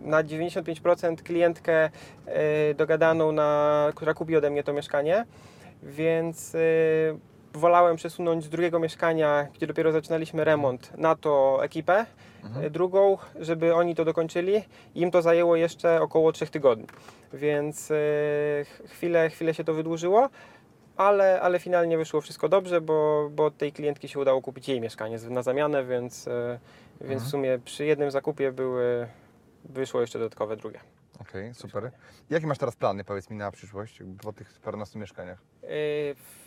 [0.00, 1.90] na 95% klientkę
[2.26, 5.24] e, dogadaną, na, która kupi ode mnie to mieszkanie,
[5.82, 6.58] więc e,
[7.54, 12.06] wolałem przesunąć z drugiego mieszkania, gdzie dopiero zaczynaliśmy remont, na to ekipę
[12.44, 12.66] Mhm.
[12.66, 14.62] e, drugą, żeby oni to dokończyli.
[14.94, 16.86] Im to zajęło jeszcze około 3 tygodni,
[17.32, 17.94] więc e,
[18.64, 20.28] ch- chwilę, chwilę się to wydłużyło.
[20.96, 25.18] Ale, ale finalnie wyszło wszystko dobrze, bo, bo tej klientki się udało kupić jej mieszkanie
[25.30, 26.58] na zamianę, więc, e,
[27.00, 27.20] więc Mhm.
[27.20, 29.06] w sumie przy jednym zakupie były,
[29.64, 30.80] wyszło jeszcze dodatkowe drugie.
[31.22, 31.90] Okej, super.
[32.30, 35.38] Jakie masz teraz plany, powiedz mi, na przyszłość, jakby po tych parunastu mieszkaniach?
[35.62, 35.66] E,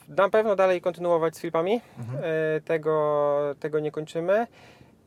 [0.08, 1.82] Na pewno dalej kontynuować z flipami.
[2.00, 2.20] Mhm.
[2.24, 4.48] E, Tego, tego nie kończymy.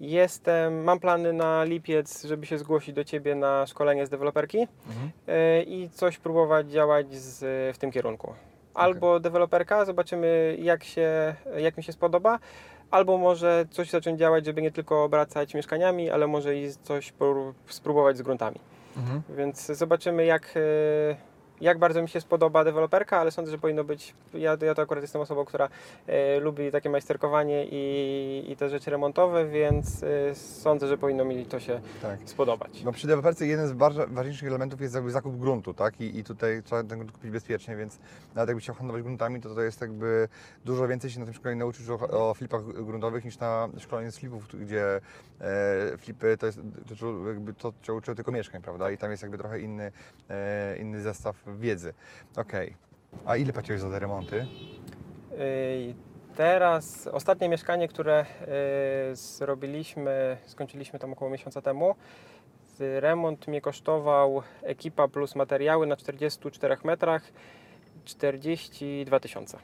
[0.00, 5.11] Jestem, mam plany na lipiec, żeby się zgłosić do Ciebie na szkolenie z deweloperki Mhm.
[5.28, 7.40] e, i coś próbować działać z,
[7.76, 8.35] w tym kierunku.
[8.74, 12.38] Albo deweloperka, zobaczymy jak, się, jak mi się spodoba,
[12.90, 17.52] albo może coś zacząć działać, żeby nie tylko obracać mieszkaniami, ale może i coś pró-
[17.66, 18.61] spróbować z gruntami.
[18.98, 19.22] Mhm.
[19.37, 21.16] Więc zobaczymy, jak, e,
[21.61, 24.14] jak bardzo mi się spodoba deweloperka, ale sądzę, że powinno być.
[24.35, 25.68] Ja, ja to akurat jestem osobą, która
[26.07, 31.47] e, lubi takie majsterkowanie i, i te rzeczy remontowe, więc e, sądzę, że powinno mi
[31.47, 32.18] to się Tak.
[32.25, 32.83] spodobać.
[32.85, 36.01] No przy deweloperce jeden z bardzo ważniejszych elementów jest jakby zakup gruntu, tak?
[36.01, 37.99] I, I tutaj trzeba ten grunt kupić bezpiecznie, więc
[38.35, 40.29] nawet jakby chciał handlować gruntami, to to jest jakby
[40.64, 44.18] dużo więcej się na tym szkoleniu nauczysz o, o flipach gruntowych niż na szkoleniu z
[44.18, 45.01] flipów, gdzie
[45.40, 46.61] e, flipy to jest
[47.01, 48.90] to, jakby to, czego uczyły tylko mieszkań, prawda?
[48.90, 49.92] I tam jest jakby trochę inny,
[50.31, 51.94] e, inny zestaw wiedzy.
[52.37, 52.76] Okej.
[53.26, 54.46] A ile płaciłeś za te remonty?
[55.38, 55.94] Ej,
[56.37, 58.26] Teraz ostatnie mieszkanie, które e,
[59.16, 61.94] zrobiliśmy, skończyliśmy tam około miesiąca temu.
[62.80, 67.22] Remont mnie kosztował ekipa plus materiały na 44 metrach
[68.04, 69.58] 42 tysiące.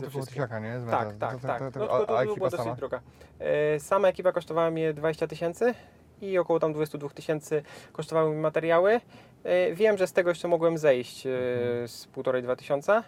[0.00, 0.80] No, to tysiaka, nie?
[0.80, 1.60] Z Tak, tak, tak.
[1.60, 2.74] No, a- to, to a była ekipa dosyć sama?
[2.74, 3.00] droga.
[3.38, 5.74] E, Sama ekipa kosztowała mnie 20 tysięcy
[6.20, 9.00] i około tam 22 tysięcy kosztowały mi materiały.
[9.46, 11.88] E, Wiem, że z tego jeszcze mogłem zejść e, Mhm.
[11.88, 13.02] z 1,5-2 tysiąca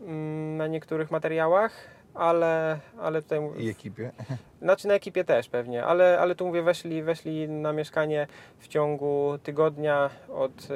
[0.00, 1.72] mm, na niektórych materiałach,
[2.14, 4.10] ale, ale tutaj I ekipie.
[4.62, 8.26] znaczy na ekipie też pewnie, ale, ale tu mówię, weszli, weszli na mieszkanie
[8.58, 10.68] w ciągu tygodnia od,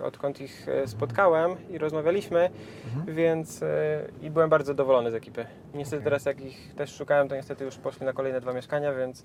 [0.00, 2.50] e, odkąd ich spotkałem i rozmawialiśmy,
[2.86, 3.16] Mhm.
[3.16, 3.60] więc
[4.22, 5.46] i byłem bardzo zadowolony z ekipy.
[5.74, 6.04] Niestety Okej.
[6.04, 9.24] teraz jak ich też szukałem, to niestety już poszli na kolejne dwa mieszkania, więc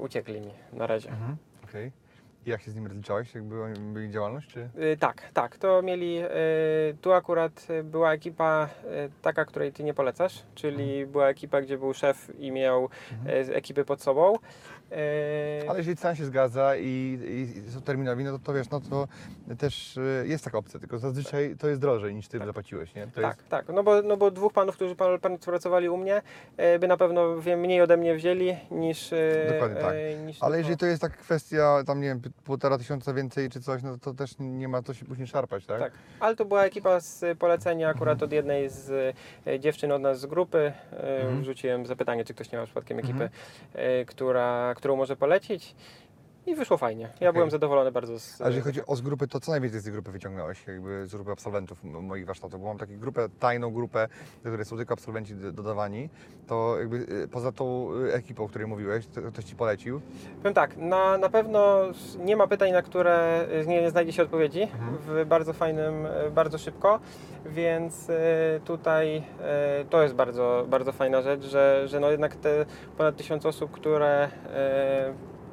[0.00, 1.08] uciekli mi na razie.
[1.10, 1.36] Mhm.
[1.64, 1.92] Okej.
[2.46, 3.34] I jak się z nimi rozliczałeś?
[3.34, 4.68] Jak była, byli działalność, czy?
[4.78, 5.58] Y, Tak, tak.
[5.58, 6.18] To mieli.
[6.22, 6.26] y,
[7.00, 11.94] Tu akurat była ekipa y, taka, której ty nie polecasz, czyli była ekipa, gdzie był
[11.94, 13.50] szef i miał Mhm.
[13.56, 14.34] ekipy pod sobą.
[14.92, 17.18] Y, Ale jeżeli cena się zgadza i,
[17.66, 19.08] i są terminowi, no to, to wiesz, no to
[19.58, 23.06] też y, jest taka opcja, tylko zazwyczaj to jest drożej niż ty zapłaciłeś, nie?
[23.06, 23.66] To tak, jest, tak.
[23.74, 26.22] No bo, no bo dwóch panów, którzy pan- pan- pracowali u mnie,
[26.74, 29.12] y, by na pewno wiem, mniej ode mnie wzięli niż.
[29.12, 29.94] y, Dokładnie tak.
[30.26, 33.60] niż ale tylko- jeżeli to jest taka kwestia, tam nie wiem, półtora tysiąca więcej czy
[33.60, 35.80] coś, no to też nie ma co się później szarpać, tak?
[35.80, 39.14] Tak, ale to była ekipa z polecenia akurat od jednej z
[39.46, 40.72] e, dziewczyn od nas z grupy.
[40.92, 41.40] E, Mhm.
[41.42, 43.30] Wrzuciłem zapytanie, czy ktoś nie ma przypadkiem ekipy, Mhm.
[43.74, 45.74] e, która, którą może polecić.
[46.46, 47.04] I wyszło fajnie.
[47.04, 47.32] Ja Okej.
[47.32, 48.40] byłem zadowolony bardzo z.
[48.40, 51.14] A jeżeli chodzi o z grupy, to co najwięcej z tej grupy wyciągnąłeś, jakby z
[51.14, 52.60] grupy absolwentów moich warsztatów?
[52.60, 54.08] Bo mam taką grupę, tajną grupę,
[54.44, 56.08] do której są tylko absolwenci dodawani,
[56.46, 60.00] to jakby y, poza tą y, ekipą, o której mówiłeś, to ktoś Ci polecił?
[60.38, 61.76] Powiem tak, na, na pewno
[62.18, 64.96] nie ma pytań, na które nie, nie znajdzie się odpowiedzi Mhm.
[64.98, 65.94] w bardzo fajnym,
[66.34, 67.00] bardzo szybko,
[67.46, 68.06] więc
[68.64, 69.22] tutaj
[69.90, 74.28] to jest bardzo, bardzo fajna rzecz, że, że no jednak te ponad tysiąc osób, które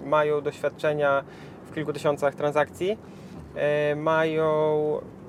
[0.06, 1.24] mają doświadczenia
[1.72, 2.98] w kilku tysiącach transakcji,
[3.56, 4.52] e, mają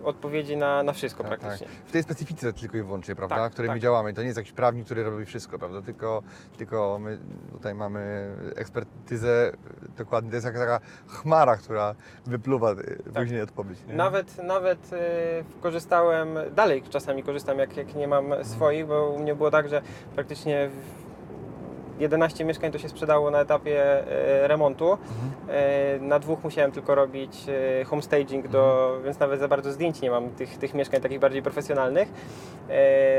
[0.04, 1.66] odpowiedzi na, na wszystko Tak, praktycznie.
[1.86, 3.82] W tej specyfice tylko i wyłącznie, prawda, Tak, której my tak.
[3.82, 4.12] działamy.
[4.14, 6.22] To nie jest jakiś prawnik, który robi wszystko, prawda, tylko,
[6.58, 7.18] tylko my
[7.52, 9.52] tutaj mamy ekspertyzę
[9.98, 11.94] dokładnie, to jest jak taka chmara, która
[12.26, 13.78] wypluwa y, później odpowiedź.
[13.80, 13.86] nie?
[13.86, 13.96] Tak.
[13.96, 14.98] Nawet, nawet e,
[15.62, 19.82] korzystałem, dalej czasami korzystam, jak, jak nie mam swoich, bo u mnie było tak, że
[20.14, 21.13] praktycznie w-
[21.98, 24.98] 11 mieszkań to się sprzedało na etapie e, remontu.
[25.48, 27.46] E, Na dwóch musiałem tylko robić
[27.80, 31.42] e, homestaging, do, więc nawet za bardzo zdjęć nie mam tych, tych mieszkań takich bardziej
[31.42, 32.08] profesjonalnych.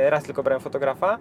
[0.09, 1.17] Raz tylko brałem fotografa.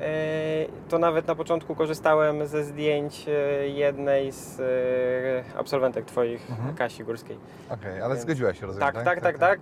[0.00, 6.74] E, To nawet na początku korzystałem ze zdjęć e, jednej z e, absolwentek Twoich, Mhm.
[6.74, 7.38] Kasi Górskiej.
[7.70, 9.60] Okej, ale Więc- zgodziłaś się, rozumiem, Tak, tak, tak, tak.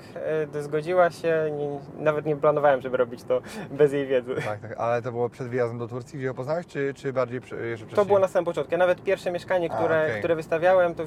[0.54, 1.50] E, Zgodziła się.
[1.58, 3.40] Nie, nawet nie planowałem, żeby robić to
[3.78, 4.34] bez jej wiedzy.
[4.34, 7.34] Tak, tak, ale to było przed wyjazdem do Turcji, gdzie ją poznałeś, czy, czy bardziej
[7.40, 7.96] jeszcze wcześniej?
[7.96, 8.72] To było na samym początku.
[8.74, 10.18] Ja nawet pierwsze mieszkanie, A, które, okej.
[10.18, 11.04] które wystawiałem, to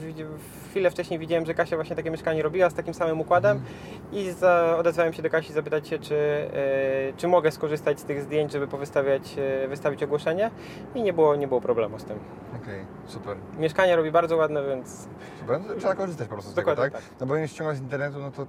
[0.69, 3.75] chwilę wcześniej widziałem, że Kasia właśnie takie mieszkanie robiła z takim samym układem Mhm.
[4.11, 6.17] i za, odezwałem się do Kasi zapytać się, czy,
[7.17, 10.51] czy mogę skorzystać z tych zdjęć, żeby powystawiać, e, wystawić ogłoszenie
[10.95, 12.19] i nie było, nie było problemu z tym.
[12.63, 13.37] Okej, super.
[13.59, 15.07] Mieszkanie robi bardzo ładne, więc
[15.39, 17.03] Super, no, trzeba korzystać po prostu z tego, Dokładnie tak?
[17.09, 17.19] tak.
[17.19, 18.45] No bo nie ściągnąć z internetu, no to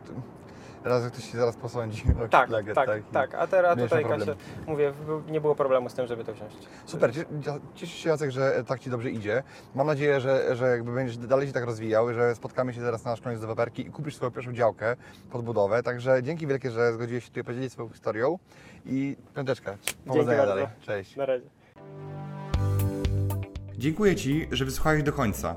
[0.83, 2.03] t- raz ktoś się zaraz posądzi.
[2.25, 3.35] o tak, tak, i- tak.
[3.35, 4.21] A teraz tutaj problem.
[4.21, 4.35] Kasia,
[4.67, 4.93] mówię,
[5.31, 6.53] nie było problemu z tym, żeby to wziąć.
[6.87, 9.43] Super, cie- cie- cieszę się Jacek, że tak Ci dobrze idzie.
[9.75, 13.11] Mam nadzieję, że, że jakby będziesz dalej się tak rozwijał, że spotkamy się zaraz na
[13.11, 14.97] nasz koniec deweloperki i kupisz swoją pierwszą działkę
[15.31, 15.83] pod budowę.
[15.83, 18.38] Także dzięki wielkie, że zgodziłeś się tutaj podzielić swoją historią
[18.87, 19.77] i piąteczka.
[20.07, 20.55] Powodzenia bardzo.
[20.55, 20.67] dalej.
[20.81, 21.17] Cześć.
[21.17, 21.47] Na razie.
[23.79, 25.57] Dziękuję Ci, że wysłuchałeś do końca.